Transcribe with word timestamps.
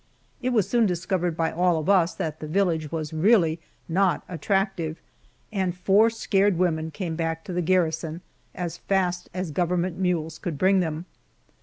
It 0.41 0.49
was 0.49 0.67
soon 0.67 0.87
discovered 0.87 1.37
by 1.37 1.51
all 1.51 1.77
of 1.77 1.87
us 1.87 2.15
that 2.15 2.39
the 2.39 2.47
village 2.47 2.91
was 2.91 3.13
really 3.13 3.59
not 3.87 4.23
attractive, 4.27 4.99
and 5.51 5.77
four 5.77 6.09
scared 6.09 6.57
women 6.57 6.89
came 6.89 7.15
back 7.15 7.43
to 7.43 7.53
the 7.53 7.61
garrison 7.61 8.21
as 8.55 8.77
fast 8.77 9.29
as 9.31 9.51
government 9.51 9.99
mules 9.99 10.39
could 10.39 10.57
bring 10.57 10.79
them! 10.79 11.05